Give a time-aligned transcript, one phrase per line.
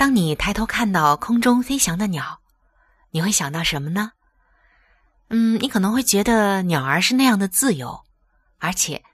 [0.00, 2.40] 当你抬头看到空中飞翔的鸟，
[3.10, 4.12] 你会想到什么呢？
[5.28, 8.02] 嗯，你可能会觉得鸟儿是那样的自由，
[8.56, 9.04] 而且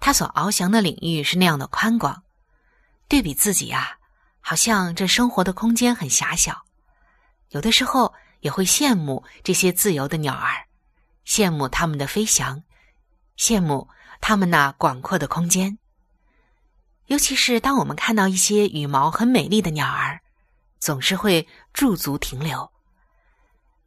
[0.00, 2.24] 它所翱翔的领域是那样的宽广。
[3.08, 3.96] 对比自己啊，
[4.42, 6.66] 好像这生活的空间很狭小。
[7.48, 10.66] 有的时候也会羡慕这些自由的鸟儿。
[11.26, 12.62] 羡慕它们的飞翔，
[13.38, 13.88] 羡慕
[14.20, 15.78] 它们那广阔的空间。
[17.06, 20.20] 尤其是当我们看到一些羽毛很美丽的鸟儿，
[20.84, 22.70] 总是会驻足停留。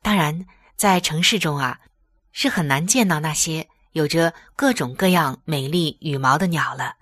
[0.01, 1.79] 当然，在城市中啊，
[2.31, 6.95] 是很难见到那些有着各种各样美丽羽毛的鸟了，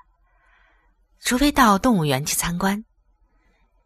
[1.21, 2.83] 除非到动物园去参观。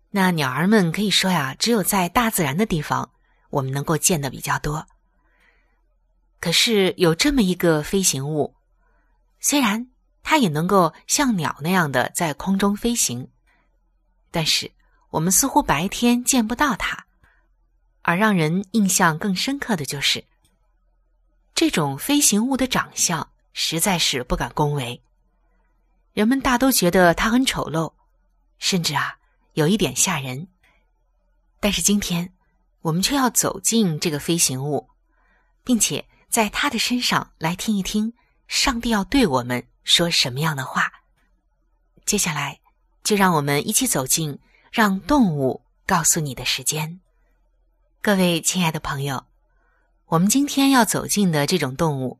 [0.10, 3.12] 那鸟儿们可以说呀，只有在大自然的地方，
[3.52, 4.88] 我们能够见的比较多。
[6.40, 8.56] 可是有这么一个飞行物，
[9.40, 9.92] 虽然
[10.24, 13.30] 它也能够像鸟那样的在空中飞行，
[14.32, 14.72] 但是
[15.10, 17.06] 我们似乎白天见不到它。
[18.02, 20.24] 而让人印象更深刻的就是，
[21.54, 25.02] 这种飞行物的长相实在是不敢恭维。
[26.14, 27.94] 人们大都觉得它很丑陋，
[28.58, 29.18] 甚至啊
[29.54, 30.48] 有一点吓人。
[31.60, 32.34] 但是今天，
[32.82, 34.90] 我们却要走进这个飞行物，
[35.64, 36.06] 并且。
[36.30, 38.14] 在他的身上来听一听，
[38.48, 40.92] 上帝要对我们说什么样的话。
[42.06, 42.60] 接下来，
[43.04, 44.38] 就让我们一起走进
[44.72, 47.00] 让动物告诉你的时间。
[48.02, 49.26] 各位亲爱的朋友，
[50.06, 52.20] 我们今天要走进的这种动物，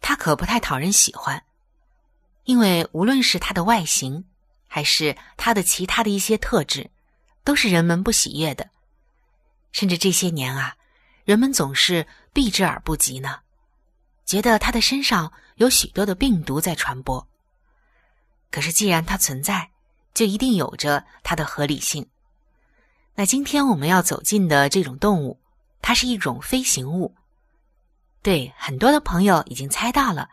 [0.00, 1.44] 它可不太讨人喜欢，
[2.44, 4.24] 因为无论是它的外形，
[4.66, 6.90] 还是它的其他的一些特质，
[7.44, 8.70] 都是人们不喜悦的。
[9.72, 10.76] 甚至这些年啊。
[11.24, 13.40] 人们总是避之而不及呢，
[14.26, 17.26] 觉得它的身上有许多的病毒在传播。
[18.50, 19.70] 可是既然它存在，
[20.14, 22.08] 就一定有着它的合理性。
[23.14, 25.38] 那今天我们要走进的这种动物，
[25.82, 27.14] 它是一种飞行物。
[28.22, 30.30] 对很多的朋友已经猜到了，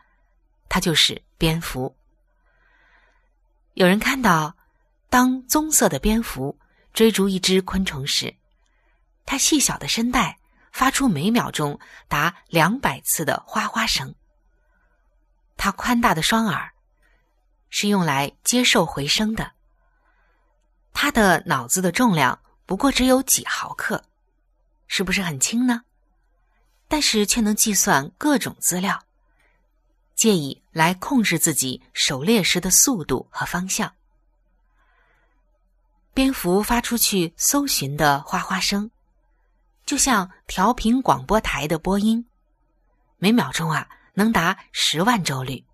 [0.68, 1.94] 它就是蝙蝠。
[3.74, 4.56] 有人看到，
[5.10, 6.58] 当棕色的蝙蝠
[6.94, 8.34] 追逐一只昆虫时，
[9.26, 10.38] 它细小的声带。
[10.72, 11.78] 发出每秒钟
[12.08, 14.14] 达两百次的哗哗声。
[15.58, 16.72] 它宽大的双耳
[17.68, 19.52] 是用来接受回声的。
[20.92, 24.02] 它的脑子的重量不过只有几毫克，
[24.86, 25.82] 是不是很轻呢？
[26.88, 29.02] 但是却能计算各种资料，
[30.14, 33.92] 借以来控制自己狩猎时的速度和方向。
[36.14, 38.90] 蝙蝠发出去搜寻的哗哗声。
[39.84, 42.24] 就像调频广播台的播音，
[43.18, 45.64] 每秒钟啊能达十万周率，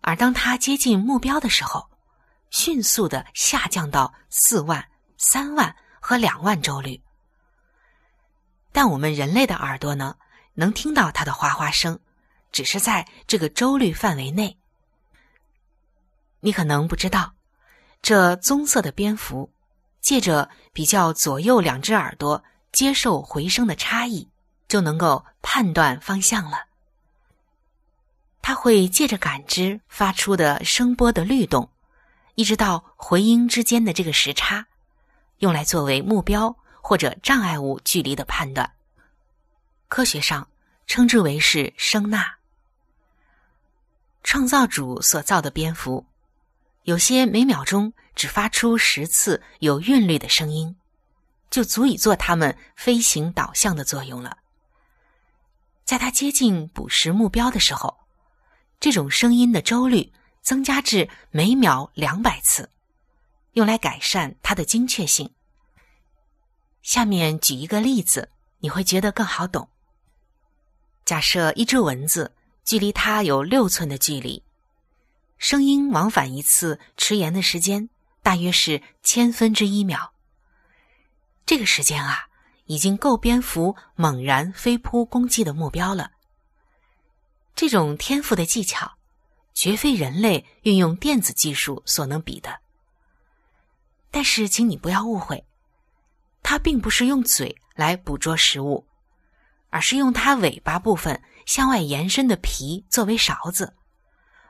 [0.00, 1.90] 而当它接近目标的时候，
[2.50, 4.86] 迅速的下降到四万、
[5.16, 7.00] 三万和两万周率。
[8.72, 10.16] 但我们人类的耳朵呢，
[10.54, 11.98] 能听到它的哗哗声，
[12.52, 14.58] 只是在这个周率范围内。
[16.40, 17.34] 你可能不知道，
[18.02, 19.52] 这棕色的蝙蝠。
[20.00, 22.42] 借着比较左右两只耳朵
[22.72, 24.30] 接受回声的差异，
[24.66, 26.64] 就能够判断方向了。
[28.40, 31.70] 它会借着感知发出的声波的律动，
[32.40, 34.66] 一直到回音之间的这个时差，
[35.40, 38.72] 用来作为目标或者障碍物距离的判断。
[39.88, 40.48] 科学上
[40.86, 42.24] 称之为是声呐。
[44.22, 46.06] 创造主所造的蝙蝠，
[46.84, 50.74] 有些每秒钟只发出十次有韵律的声音，
[51.50, 54.38] 就足以做它们飞行导向的作用了。
[55.84, 57.98] 在它接近捕食目标的时候，
[58.80, 60.10] 这种声音的周率
[60.50, 62.68] 增加至每秒两百次，
[63.52, 65.30] 用来改善它的精确性。
[66.82, 69.68] 下面举一个例子，你会觉得更好懂。
[71.04, 74.42] 假设一只蚊子距离它有六寸的距离，
[75.38, 77.88] 声音往返一次迟延的时间
[78.20, 80.12] 大约是千分之一秒。
[81.46, 82.26] 这个时间啊，
[82.64, 86.10] 已经够蝙蝠猛然飞扑攻击的目标了。
[87.54, 88.96] 这种天赋的技巧，
[89.54, 92.60] 绝非人类运用电子技术所能比的。
[94.10, 95.44] 但是，请你不要误会，
[96.42, 98.86] 它并不是用嘴来捕捉食物。
[99.72, 103.72] 而是用它尾巴部分向外延伸的皮作为勺子，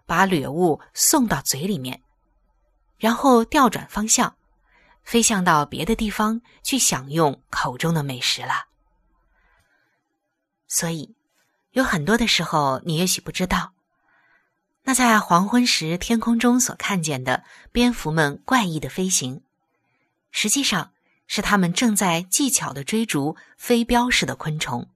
[0.07, 2.03] 把掠物送到嘴里面，
[2.97, 4.35] 然后调转方向，
[5.05, 8.65] 飞向到别的地方去享用口中的美食了。
[10.67, 11.15] 所以，
[11.73, 13.75] 有很多的时候，你也许不知道，
[14.83, 19.43] 那在黄昏时天空中所看见的蝙蝠们怪异的飞行，
[20.31, 20.93] 实际上
[21.27, 24.89] 是它们正在技巧的追逐飞镖似的昆虫。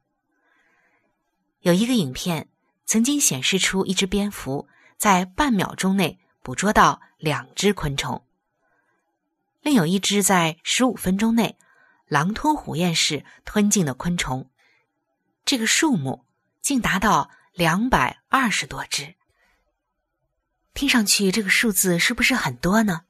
[1.61, 2.49] 有一个影片
[2.87, 8.25] 曾经显示出一只蝙蝠在半秒钟内捕捉到两只昆虫，
[9.61, 11.57] 另有一只在十五分钟内
[12.07, 14.51] 狼吞虎咽式吞进的昆虫，
[15.45, 16.25] 这个数目
[16.61, 19.15] 竟达到两百二十多只。
[20.75, 23.05] 听上去这个数字是不是很多呢？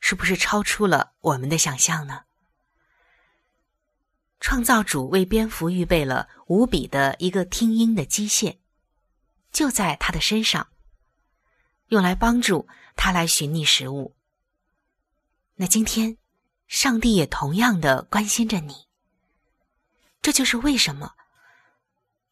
[0.00, 2.22] 是不是超出了我们的想象呢？
[4.38, 8.58] 创造主为蝙蝠预备了无比的一个听音的机械，
[9.50, 10.68] 就在它的身上，
[11.88, 14.14] 用来帮助它来寻觅食物。
[15.56, 16.16] 那今天，
[16.68, 18.86] 上帝也同样的关心着你。
[20.22, 21.14] 这就是为什么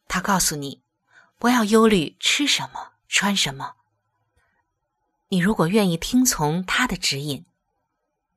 [0.07, 0.83] 他告诉你
[1.39, 3.75] 不要忧虑吃什么穿什么。
[5.29, 7.45] 你如果愿意听从他的指引，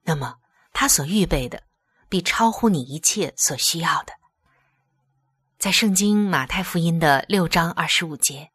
[0.03, 0.37] 那么
[0.73, 1.63] 他所预备的。
[2.11, 4.13] 必超乎你一切所需要的。
[5.59, 8.49] 在圣经马太福音的六章二十五节，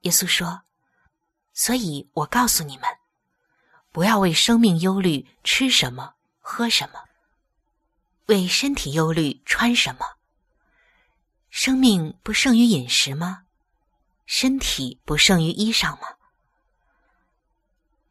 [0.00, 0.62] 耶稣说
[1.54, 2.84] ：“所以我告诉你们，
[3.92, 6.98] 不要为生命忧虑吃什么喝什么，
[8.26, 10.00] 为身体忧虑穿什么。
[11.48, 13.44] 生命不胜于饮食吗？
[14.26, 16.08] 身体不胜于衣裳吗？”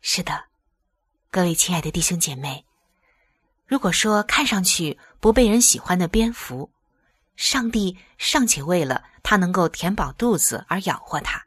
[0.10, 0.46] 是的，
[1.30, 2.66] 各位亲爱的弟兄姐妹。
[3.66, 6.72] 如果说看上去不被人喜欢的蝙蝠，
[7.36, 11.46] 上帝尚且为了它能够填饱肚子而养活它，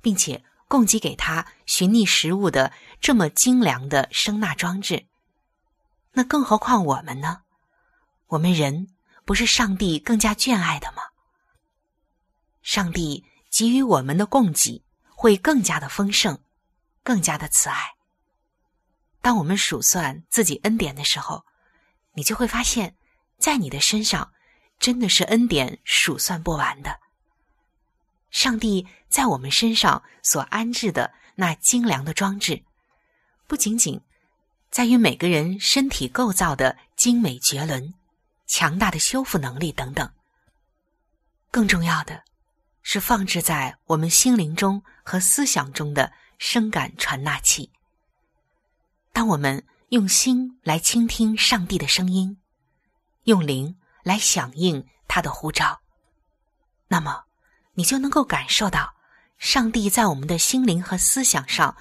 [0.00, 5.04] 并且供给给它寻觅食物的这么精良的声纳装置，
[6.12, 7.42] 那更何况我们呢？
[8.28, 8.86] 我们人
[9.24, 11.02] 不是上帝更加眷爱的吗？
[12.62, 16.38] 上帝给予我们的供给会更加的丰盛，
[17.02, 17.94] 更加的慈爱。
[19.20, 21.44] 当我们数算自己恩典的时候，
[22.14, 22.96] 你就会发现，
[23.38, 24.32] 在你的身上
[24.78, 26.98] 真的是恩典数算不完的。
[28.30, 32.64] 上帝在我们身上所安置的那精良的装置，
[33.46, 34.00] 不仅仅
[34.70, 37.94] 在于每个人身体构造的精美绝伦、
[38.46, 40.10] 强大的修复能力等等，
[41.50, 42.24] 更重要的
[42.82, 46.12] 是放置在我们心灵中和思想中的
[46.44, 47.70] 声感传纳器。
[49.12, 52.36] 当我们用心来倾听上帝的声音，
[53.22, 55.80] 用灵来响应他的呼召，
[56.88, 57.26] 那么
[57.74, 58.92] 你就能够感受到
[59.38, 61.76] 上帝在我们的心灵和思想上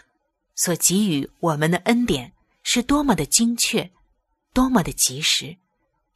[0.53, 3.91] 所给予我们的恩典是多么的精确，
[4.53, 5.57] 多么的及时，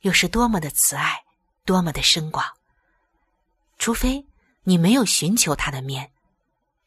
[0.02, 1.24] 又是多么的慈爱，
[1.66, 2.46] 多么的深广。
[3.80, 4.24] 除非
[4.66, 6.12] 你没有寻求他的面，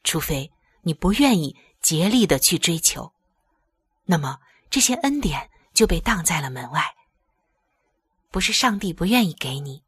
[0.04, 0.52] 除非
[0.88, 3.12] 你不愿意竭力的去追求。
[4.06, 4.40] 那么
[4.70, 6.82] 这些恩典就被挡在了门外。
[8.30, 9.82] 不是上帝不愿意给你，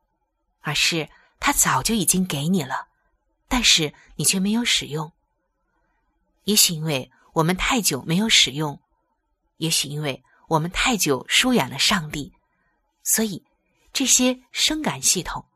[0.61, 2.89] 而是他早就已经给你了，
[3.49, 5.11] 但是你却没有使用。
[6.45, 8.79] 也许因为我们太久没有使用，
[9.57, 12.31] 也许因为我们太久疏远了上帝，
[13.03, 13.43] 所以
[13.91, 15.47] 这些声感系统，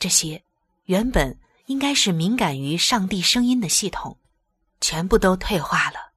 [0.00, 0.42] 这些
[0.86, 4.18] 原本应该是敏感于上帝声音的系统，
[4.84, 6.12] 全部都退化了。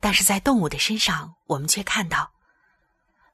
[0.00, 2.32] 但是在动物的身上，我们却看到，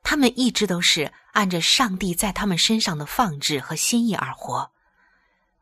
[0.03, 4.73] 他们一直都是按着上帝在他们身上的放置和心意而活，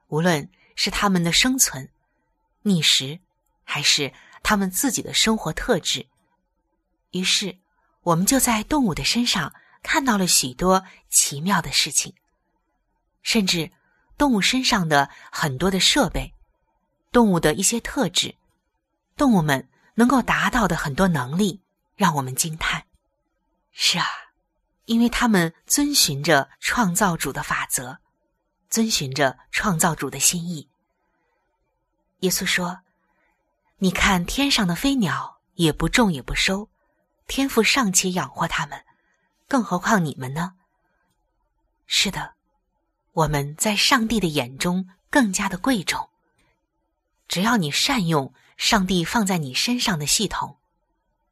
[0.06, 1.90] 无论是他们的生存、
[2.62, 3.20] 觅食，
[3.64, 6.06] 还是他们自己的生活特质。
[7.10, 7.58] 于是，
[8.00, 9.52] 我们就在动物的身上
[9.82, 12.14] 看到了许多奇妙的事情，
[13.22, 13.70] 甚至
[14.16, 16.32] 动物身上的很多的设备、
[17.12, 18.34] 动物的一些特质、
[19.16, 21.60] 动物们能够达到的很多能力，
[21.96, 22.84] 让我们惊叹。
[23.72, 24.06] 是啊。
[24.84, 27.98] 因为他们遵循着创造主的法则，
[28.70, 30.66] 遵循着创造主的心意。
[32.20, 32.80] 耶稣说
[33.76, 36.70] ：“你看天上的飞鸟，也不种也不收，
[37.26, 38.82] 天父尚且养活它们，
[39.46, 40.54] 更何况你们呢？”
[41.86, 42.32] 是的，
[43.12, 46.08] 我们在上帝的眼中更加的贵重。
[47.28, 50.56] 只要你善用上帝放在你身上的系统，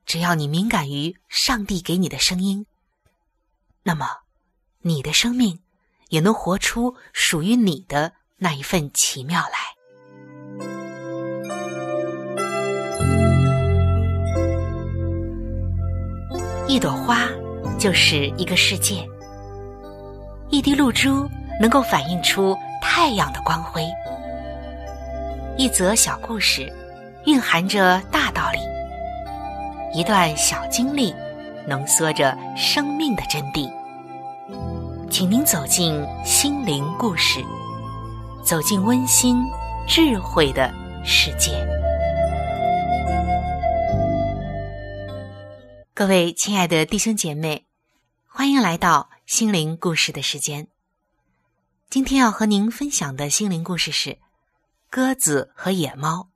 [0.04, 2.66] 只要你敏感于上帝给你的声音。
[3.82, 4.06] 那么，
[4.82, 5.60] 你的生命
[6.10, 9.56] 也能活出属于你的那一份奇妙来。
[16.68, 17.26] 一朵花
[17.78, 19.08] 就是一个世界，
[20.50, 21.26] 一滴露珠
[21.58, 23.82] 能够反映出太阳的光辉，
[25.58, 26.70] 一则小故事
[27.24, 28.58] 蕴含着大道理，
[29.98, 31.14] 一段小经历。
[31.68, 33.68] 浓缩着生命的真谛，
[35.10, 37.44] 请您走进心灵故事，
[38.44, 39.44] 走进温馨
[39.84, 40.72] 智慧的
[41.04, 41.50] 世界。
[45.92, 47.64] 各位亲爱的弟兄姐妹，
[48.28, 50.68] 欢迎来到心灵故事的时间。
[51.90, 54.18] 今天要和您分享的心灵故事是
[54.88, 56.30] 鸽子和野猫。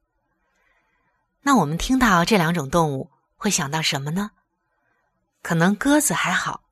[1.43, 4.33] 那我们听到这两种动物，会想到什么呢？
[5.43, 6.65] 可能鸽子还好，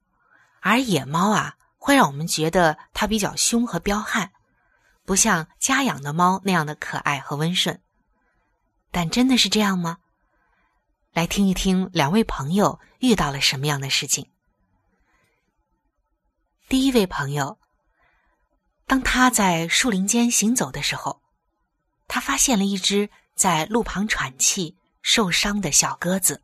[0.61, 4.31] 而野猫啊，会让我们觉得它比较凶和彪悍，
[5.05, 7.81] 不像家养的猫那样的可爱和温顺。
[8.91, 9.99] 但真的是这样吗？
[11.15, 14.31] 来听一听两位朋友遇到了什么样的事情。
[16.69, 17.59] 第一位朋友，
[18.87, 21.23] 当他在树林间行走的时候，
[22.09, 26.43] 他发现了一只在路旁喘气、受伤的小鸽子。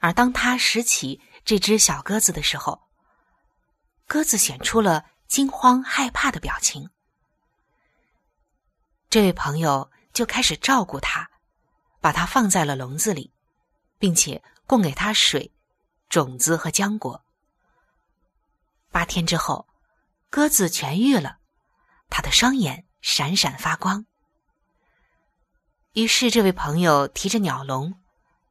[0.00, 2.82] 而当他拾起这只小鸽子的时候，
[4.06, 6.90] 鸽子显出了惊慌害怕的表情。
[9.10, 11.30] 这位朋友就开始照顾它，
[12.00, 13.32] 把它放在了笼子里，
[13.98, 15.52] 并且供给它水、
[16.08, 17.24] 种子和浆果。
[18.90, 19.68] 八天之后，
[20.30, 21.38] 鸽子痊愈了，
[22.08, 24.06] 它的双眼闪闪发光。
[25.92, 27.94] 于是，这位朋友提着鸟笼。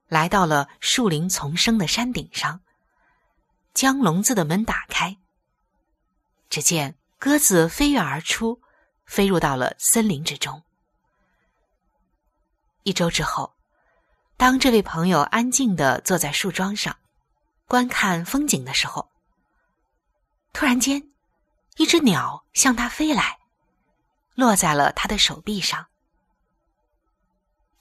[0.09, 2.61] 来到了树林丛生的山顶上，
[3.73, 5.17] 将笼子的门打开。
[6.49, 8.61] 只见鸽子飞跃而出，
[9.05, 10.63] 飞入到了森林之中。
[12.83, 13.53] 一周之后，
[14.37, 16.97] 当这位朋友安静的坐在树桩上，
[17.65, 19.11] 观看风景的时候，
[20.53, 21.11] 突然间，
[21.75, 23.36] 一只鸟向他飞来，
[24.37, 25.87] 落在了他的手臂上。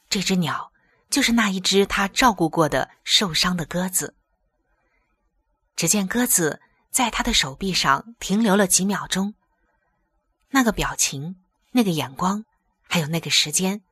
[0.08, 0.72] 这只鸟。
[1.08, 4.16] 就是那一只他照顾过的受伤的鸽子。
[5.76, 6.60] 只见鸽子
[6.90, 9.34] 在他的手臂上停留了几秒钟，
[10.50, 12.44] 那个表情、那个眼光，
[12.88, 13.82] 还有那个时间，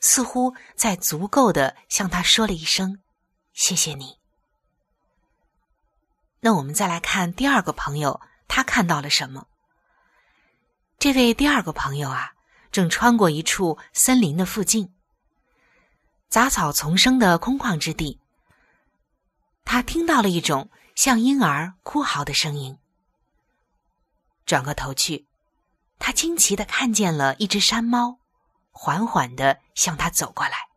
[0.00, 3.00] 似乎在足够的向他说了一声
[3.54, 4.18] “谢谢你”。
[6.40, 9.46] 那我们再来看第二个朋友，他看到了什么？
[11.00, 12.34] 这位第二个朋友啊，
[12.70, 14.92] 正穿过一处森林的附近。
[16.28, 18.20] 杂草丛生的空旷之地，
[19.64, 22.76] 他听到了一种像婴儿哭嚎的声音。
[24.44, 25.26] 转过头去，
[25.98, 28.18] 他惊奇的看见了一只山猫，
[28.70, 30.68] 缓缓的向他走过来。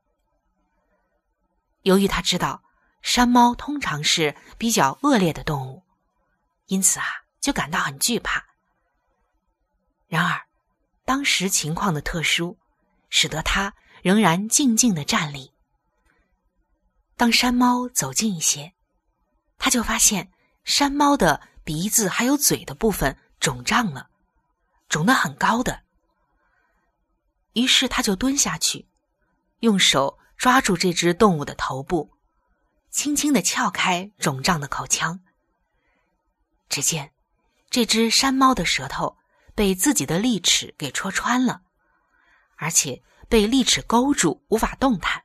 [1.82, 2.64] 由于他知道
[3.02, 5.84] 山猫通常是比较恶劣的动物，
[6.68, 7.08] 因此啊，
[7.42, 8.42] 就感到很惧怕。
[10.14, 10.46] 然而，
[11.06, 12.60] 当时情况的特殊，
[13.10, 13.74] 使得他。
[14.04, 15.54] 仍然静静的站立。
[17.16, 18.74] 当山猫走近一些，
[19.58, 20.30] 他就发现
[20.66, 24.10] 山猫的鼻子还有嘴的部分肿胀了，
[24.90, 25.84] 肿得很高的。
[27.54, 28.90] 于是他就蹲下去，
[29.60, 32.12] 用手抓住这只动物的头部，
[32.90, 35.22] 轻轻的撬开肿胀的口腔。
[36.68, 37.14] 只见
[37.70, 39.16] 这只山猫的舌头
[39.56, 41.62] 被自己的利齿给戳穿了，
[42.58, 43.04] 而且。
[43.30, 45.24] 被利齿勾住，无法动弹，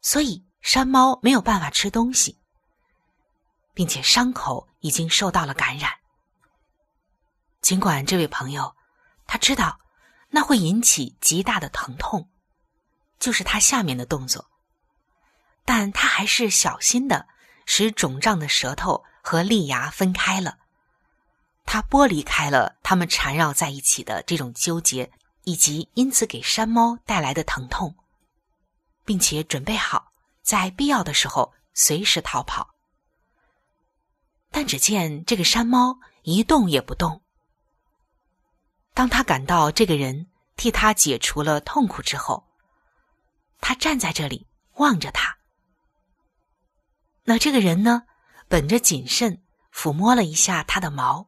[0.00, 2.40] 所以山猫没有办法吃东西。
[3.78, 5.92] 并且伤口已经受到了感染。
[7.60, 8.74] 尽管这位朋友
[9.24, 9.78] 他知道
[10.30, 12.28] 那会引起极大的疼痛，
[13.20, 14.50] 就是他下面的动作，
[15.64, 17.28] 但他还是小心的
[17.66, 20.58] 使肿胀的舌头和利牙分开了。
[21.70, 25.12] 他剥离开了他们缠绕在一起的这种纠结，
[25.44, 27.94] 以及因此给山猫带来的疼痛，
[29.04, 30.10] 并且准备好
[30.42, 32.74] 在必要的时候随时逃跑。
[34.50, 37.20] 但只见这个山猫一动也不动。
[38.94, 42.48] 当他感到这个人替他解除了痛苦之后，
[43.60, 44.46] 他站在这里
[44.76, 45.36] 望着他。
[47.24, 48.04] 那这个人呢，
[48.48, 51.27] 本着谨慎，抚摸了一下他的毛。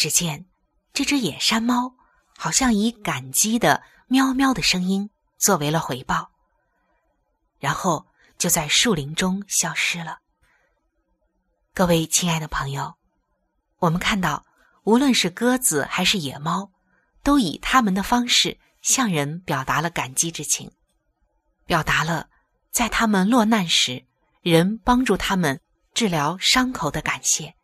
[0.00, 0.46] 只见
[0.94, 1.94] 这只野山猫
[2.34, 6.30] 好像以感激的喵喵的声音作为了回报，
[7.58, 8.06] 然后
[8.38, 10.20] 就在树林中消失了。
[11.74, 12.94] 各位亲爱的朋友，
[13.80, 14.46] 我们看到。
[14.84, 16.72] 无论是鸽子还是野猫，
[17.22, 20.72] 都以他们的方式向人表达了感激之情，
[21.66, 22.30] 表达了
[22.70, 24.06] 在他们落难时
[24.40, 25.60] 人帮助他们
[25.92, 27.54] 治疗伤口的感谢。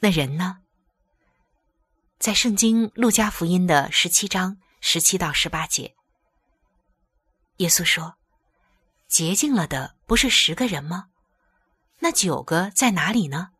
[0.00, 0.58] 那人呢？
[2.24, 5.94] 在圣经路加福音的十七章十七到十八节，
[7.58, 8.14] 耶稣说
[9.08, 11.08] ：“洁净了的不是十个人吗？
[11.98, 13.50] 那九个在哪里呢？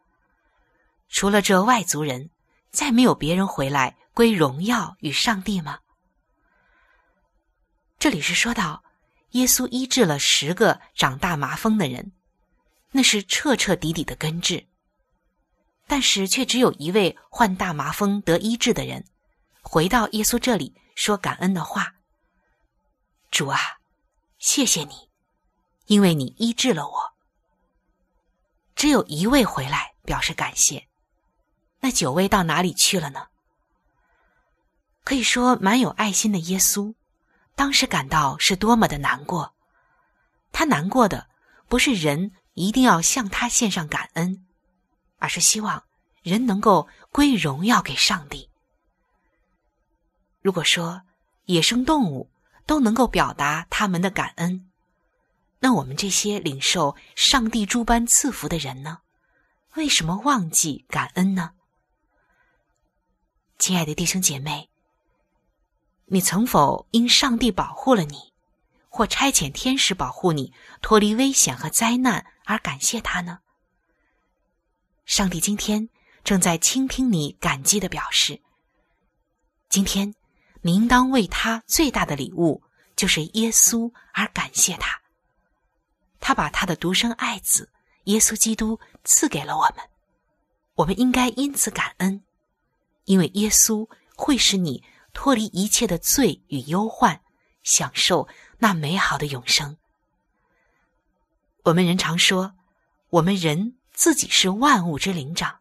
[1.10, 2.30] 除了这外族人。”
[2.72, 5.80] 再没有别人回来归荣耀与上帝吗？
[7.98, 8.82] 这里是说到
[9.32, 12.12] 耶稣医治了十个长大麻风的人，
[12.92, 14.66] 那是彻彻底底的根治。
[15.86, 19.04] 但是却只有一位患大麻风得医治的人，
[19.62, 21.94] 回到耶稣这里说感恩的话
[23.30, 23.58] ：“主啊，
[24.38, 25.10] 谢谢你，
[25.86, 27.14] 因为你医治了我。”
[28.74, 30.88] 只有一位回来表示感谢。
[31.80, 33.26] 那九位到哪里去了呢？
[35.04, 36.94] 可以说，蛮有爱心的耶稣，
[37.54, 39.54] 当时感到是多么的难过。
[40.50, 41.28] 他难过的
[41.68, 44.46] 不是人一定要向他献上感恩，
[45.24, 45.82] 而是希望
[46.22, 48.50] 人能够归荣耀给上帝。
[50.42, 51.00] 如果说
[51.46, 52.30] 野生动物
[52.66, 54.70] 都能够表达他们的感恩，
[55.60, 58.98] 那我们这些领受上帝诸般赐福的人呢？
[59.76, 61.52] 为什么忘记感恩呢？
[63.58, 64.68] 亲爱的弟兄姐妹，
[66.04, 68.34] 你曾否因上帝保护了你，
[68.90, 73.38] 或差遣天使保护你脱离危险和灾难而感谢他呢？
[75.04, 75.88] 上帝今天
[76.22, 78.40] 正在倾听你感激的表示。
[79.68, 80.14] 今天，
[80.62, 82.62] 你应当为他最大的礼物
[82.96, 85.00] 就是耶稣而感谢他。
[86.20, 87.70] 他把他的独生爱子
[88.04, 89.84] 耶稣基督赐给了我们，
[90.74, 92.22] 我们应该因此感恩。
[93.04, 93.86] 因为耶稣
[94.16, 97.20] 会使你脱离一切的罪与忧患，
[97.62, 98.26] 享受
[98.58, 99.76] 那美好的永生。
[101.64, 102.54] 我们人常说，
[103.10, 105.60] 我们人自己是万物之灵长，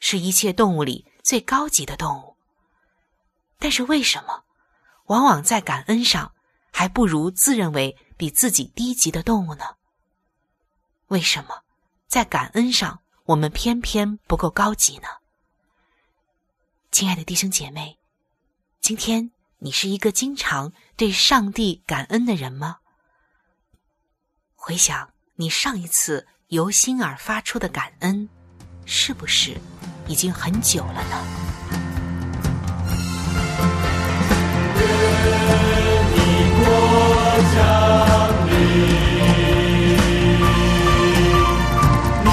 [0.00, 2.36] 是一切动物里最高级的动物。
[3.58, 4.44] 但是为什么，
[5.06, 6.34] 往往在感恩上
[6.72, 9.76] 还不如自认为比自己低级的动物呢？
[11.06, 11.62] 为什么，
[12.08, 15.08] 在感恩上我们偏偏不够高级呢？
[16.90, 17.98] 亲爱的弟兄姐妹，
[18.80, 22.78] 今天你是一个经常对上帝感恩的人吗？
[24.56, 28.28] 回想你上一次由心而发出的感恩，
[28.84, 29.56] 是不是
[30.06, 31.24] 已经很久了呢？
[34.78, 34.84] 愿
[36.12, 36.16] 你
[36.60, 36.62] 国
[37.54, 37.56] 降
[38.46, 38.52] 临，
[42.24, 42.26] 你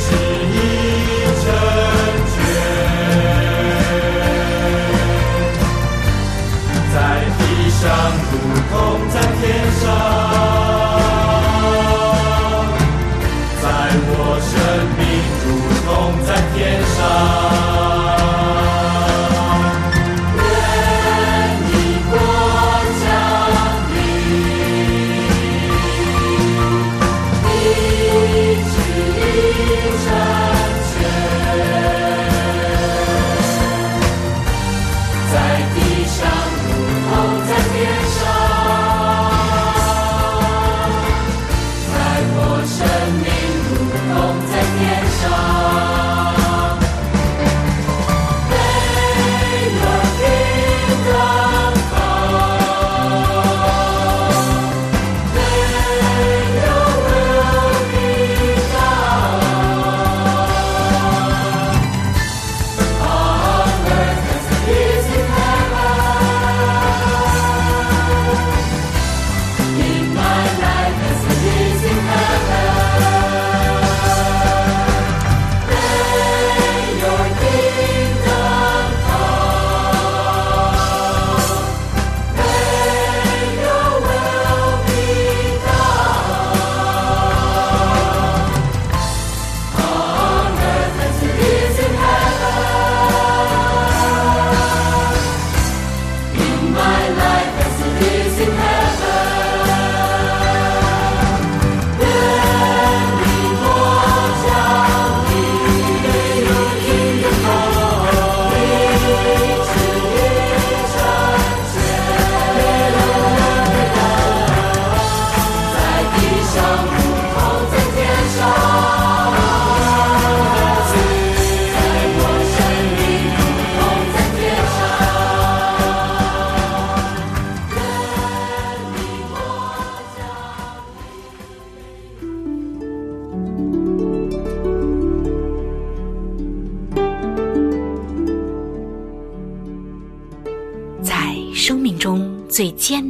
[0.00, 0.10] 的
[0.48, 0.56] 意
[1.44, 1.46] 成
[2.32, 2.36] 全，
[6.94, 6.96] 在
[7.38, 7.78] 地上
[8.32, 8.34] 如
[8.70, 8.72] 同
[9.10, 9.37] 在。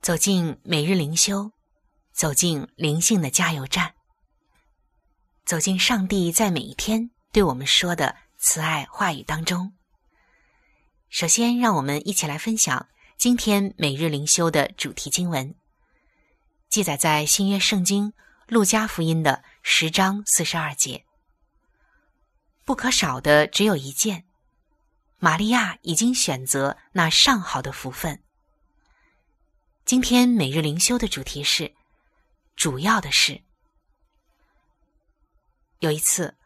[0.00, 1.52] 走进每日灵修，
[2.12, 3.94] 走进灵性的加油站。
[5.44, 9.72] 走进上帝在每一天对我们说的慈爱话语当中。
[11.10, 15.54] 首先，让我们一起来分享今天每日灵修的主题经文，
[16.68, 18.12] 记载在新约圣经
[18.46, 21.04] 路加福音的十章四十二节。
[22.64, 24.24] 不可少的只有一件，
[25.18, 28.22] 玛利亚已经选择那上好的福分。
[29.88, 31.74] 今天每日灵修的主题是
[32.56, 33.40] 主要的是。
[35.78, 36.36] 有一次，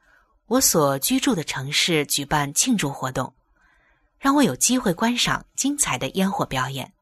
[0.47, 3.35] 我所居住的城市举办庆祝活动，
[4.21, 6.93] 让我有机会观赏精彩的烟火表演。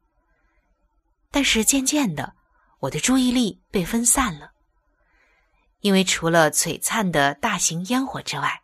[1.30, 2.32] 但是渐渐的，
[2.78, 4.52] 我的注意力被分散了，
[5.80, 8.62] 因为除了璀璨的大型烟火之外，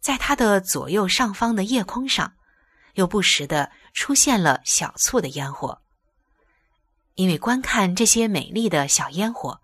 [0.00, 2.32] 在它的左右上方的夜空上，
[2.94, 5.78] 又不时的出现了小簇的烟火。
[7.20, 9.60] 因为观看这些美丽的小烟火，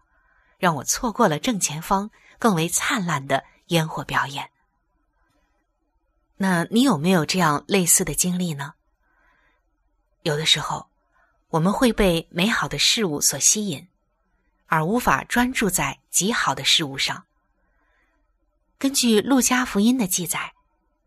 [0.58, 2.10] 让我错过了正前方。
[2.38, 4.50] 更为灿烂的烟火表演。
[6.36, 8.74] 那你有没有这样类似的经历呢？
[10.22, 10.90] 有的时候，
[11.48, 13.88] 我们会被美好的事物所吸引，
[14.66, 17.24] 而无法专注在极好的事物上。
[18.76, 20.52] 根据路加福音的记载，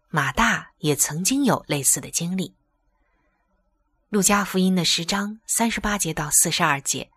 [0.09, 2.55] 马大也曾经有类似的经历。
[4.09, 7.11] 路加福音的十章三十八节到四十二节，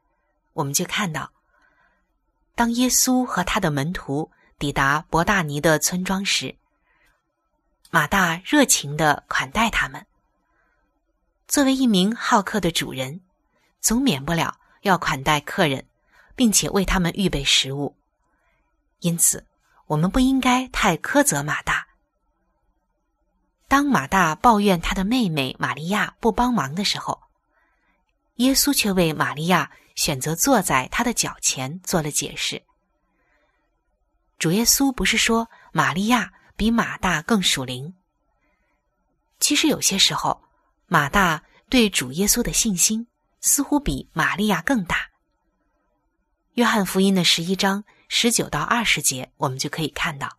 [0.52, 1.33] 我们就看到。
[2.55, 6.55] 当耶稣和他的门徒抵达伯大尼的村庄时，
[7.90, 10.05] 马大热情的款待他们。
[11.48, 13.22] 作为一名好客的主人，
[13.81, 15.87] 总免不了要款待客人，
[16.37, 17.96] 并且为他们预备食物。
[19.00, 19.46] 因此，
[19.87, 21.87] 我们不应该太苛责马大。
[23.73, 27.23] 当马大抱怨他的妹妹玛利亚不帮忙的时候，
[28.35, 29.73] 耶稣却为玛利亚。
[29.95, 32.63] 选择坐在他的脚前做了解释。
[34.39, 37.95] 主耶稣不是说玛利亚比马大更属灵。
[39.39, 40.43] 其实有些时候，
[40.87, 43.07] 马大对主耶稣的信心
[43.41, 45.11] 似乎比玛利亚更大。
[46.55, 50.37] 约翰福音的十一章十九到二十节，我们就可以看到，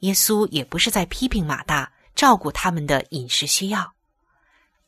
[0.00, 3.94] 耶稣也不是在批评马大照顾他们的饮食需要，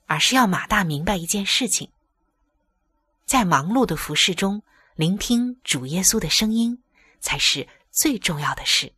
[0.07, 1.90] 而是要马大明白一件事情。
[3.25, 4.62] 在忙碌的服饰中，
[4.94, 6.83] 聆听主耶稣的声音，
[7.20, 8.92] 才是最重要的事。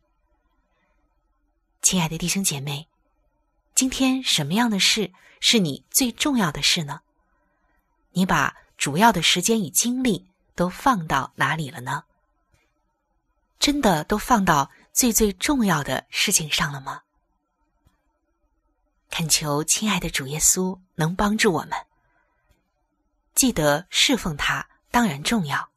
[1.81, 2.87] 亲爱的弟兄姐妹，
[3.73, 7.01] 今天什么样的事是你最重要的事呢？
[8.11, 12.03] 你把主要的时间与精力都放到哪里了呢？
[13.59, 17.01] 真的都放到最最重要的事情上了吗？
[19.11, 21.71] 恳求亲爱的主耶稣能帮助我们。
[23.33, 25.67] 记得侍奉他当然重要，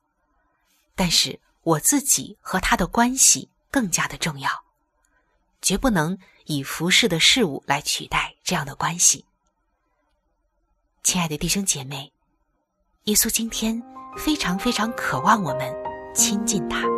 [0.95, 4.65] 但是我自己和他的关系更加的重要，
[5.61, 9.25] 绝不能以服侍的事物来取代这样的关系。
[11.03, 12.13] 亲爱的弟兄姐妹，
[13.05, 13.83] 耶稣今天
[14.17, 15.75] 非常非常渴望我们
[16.15, 16.98] 亲近他。